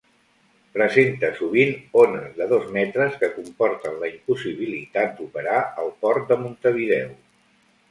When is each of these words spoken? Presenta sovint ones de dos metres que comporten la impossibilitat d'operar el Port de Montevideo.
Presenta 0.77 1.29
sovint 1.39 1.73
ones 2.03 2.31
de 2.39 2.47
dos 2.53 2.65
metres 2.79 3.19
que 3.21 3.29
comporten 3.37 4.01
la 4.05 4.11
impossibilitat 4.15 5.15
d'operar 5.21 5.61
el 5.85 5.95
Port 6.07 6.29
de 6.35 6.43
Montevideo. 6.49 7.17